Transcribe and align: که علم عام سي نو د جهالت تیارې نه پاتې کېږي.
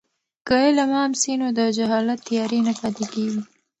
که 0.47 0.53
علم 0.65 0.91
عام 0.99 1.11
سي 1.21 1.33
نو 1.39 1.47
د 1.57 1.59
جهالت 1.77 2.19
تیارې 2.27 2.59
نه 2.67 2.73
پاتې 2.79 3.05
کېږي. 3.13 3.41